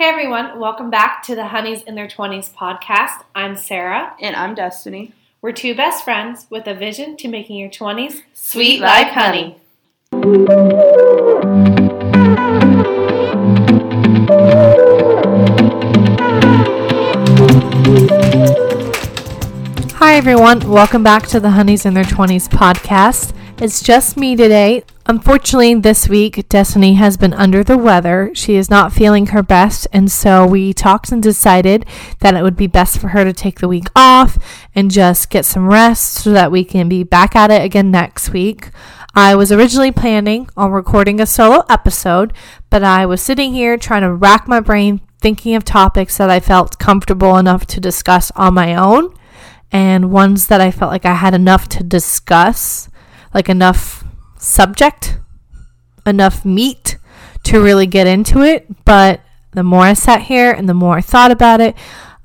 [0.00, 3.22] Hey everyone, welcome back to the Honeys in Their 20s podcast.
[3.34, 4.14] I'm Sarah.
[4.18, 5.12] And I'm Destiny.
[5.42, 9.58] We're two best friends with a vision to making your 20s Sweet like honey.
[19.96, 23.34] Hi everyone, welcome back to the Honeys in Their 20s podcast.
[23.60, 24.84] It's just me today.
[25.04, 28.30] Unfortunately, this week, Destiny has been under the weather.
[28.32, 31.84] She is not feeling her best, and so we talked and decided
[32.20, 34.38] that it would be best for her to take the week off
[34.74, 38.30] and just get some rest so that we can be back at it again next
[38.30, 38.70] week.
[39.14, 42.32] I was originally planning on recording a solo episode,
[42.70, 46.40] but I was sitting here trying to rack my brain thinking of topics that I
[46.40, 49.14] felt comfortable enough to discuss on my own
[49.70, 52.88] and ones that I felt like I had enough to discuss
[53.34, 54.04] like enough
[54.38, 55.18] subject,
[56.06, 56.98] enough meat
[57.44, 58.66] to really get into it.
[58.84, 59.20] But
[59.52, 61.74] the more I sat here and the more I thought about it,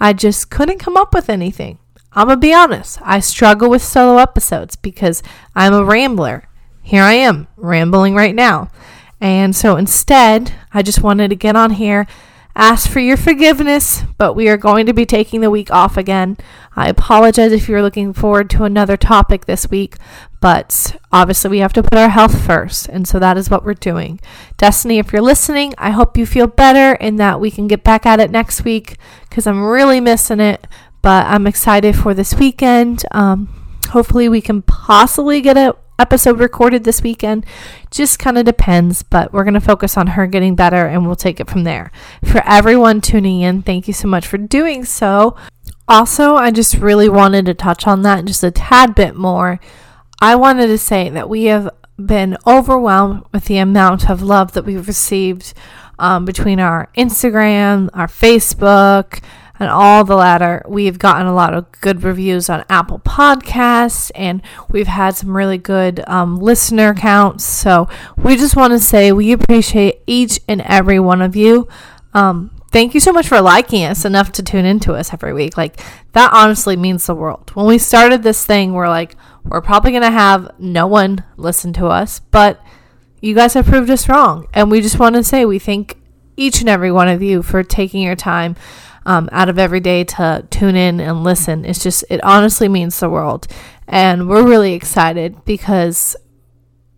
[0.00, 1.78] I just couldn't come up with anything.
[2.12, 2.98] I'm going to be honest.
[3.02, 5.22] I struggle with solo episodes because
[5.54, 6.48] I'm a rambler.
[6.82, 8.70] Here I am, rambling right now.
[9.20, 12.06] And so instead, I just wanted to get on here
[12.56, 16.36] ask for your forgiveness, but we are going to be taking the week off again.
[16.76, 19.96] I apologize if you're looking forward to another topic this week,
[20.44, 23.72] but obviously we have to put our health first, and so that is what we're
[23.72, 24.20] doing.
[24.58, 28.04] Destiny, if you're listening, I hope you feel better and that we can get back
[28.04, 28.98] at it next week
[29.30, 30.66] because I'm really missing it,
[31.00, 33.06] but I'm excited for this weekend.
[33.12, 33.48] Um,
[33.88, 37.46] hopefully, we can possibly get a episode recorded this weekend.
[37.90, 41.16] Just kind of depends, but we're going to focus on her getting better and we'll
[41.16, 41.90] take it from there.
[42.22, 45.36] For everyone tuning in, thank you so much for doing so.
[45.88, 49.58] Also, I just really wanted to touch on that just a tad bit more.
[50.20, 54.64] I wanted to say that we have been overwhelmed with the amount of love that
[54.64, 55.54] we've received
[55.98, 59.22] um, between our Instagram, our Facebook,
[59.58, 60.62] and all the latter.
[60.66, 65.58] We've gotten a lot of good reviews on Apple Podcasts, and we've had some really
[65.58, 67.44] good um, listener counts.
[67.44, 71.68] So we just want to say we appreciate each and every one of you.
[72.12, 75.56] Um, thank you so much for liking us enough to tune into us every week.
[75.56, 75.80] Like
[76.12, 77.50] that honestly means the world.
[77.54, 81.86] When we started this thing, we're like, we're probably gonna have no one listen to
[81.86, 82.60] us, but
[83.20, 85.98] you guys have proved us wrong, and we just want to say we thank
[86.36, 88.56] each and every one of you for taking your time
[89.06, 91.64] um, out of every day to tune in and listen.
[91.64, 93.46] It's just, it honestly means the world.
[93.86, 96.16] And we're really excited because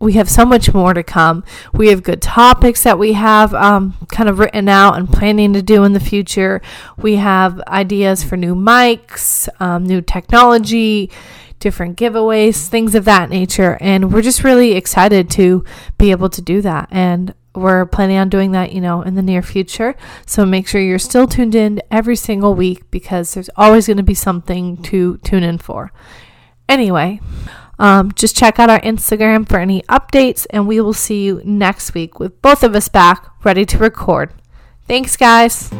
[0.00, 1.44] we have so much more to come.
[1.72, 5.62] We have good topics that we have um, kind of written out and planning to
[5.62, 6.60] do in the future.
[6.98, 11.10] We have ideas for new mics, um, new technology,
[11.58, 13.78] different giveaways, things of that nature.
[13.80, 15.64] And we're just really excited to
[15.98, 16.88] be able to do that.
[16.90, 19.94] And we're planning on doing that, you know, in the near future.
[20.26, 24.02] So make sure you're still tuned in every single week because there's always going to
[24.02, 25.92] be something to tune in for.
[26.68, 27.20] Anyway,
[27.78, 31.94] um, just check out our Instagram for any updates, and we will see you next
[31.94, 34.32] week with both of us back ready to record.
[34.86, 35.70] Thanks, guys.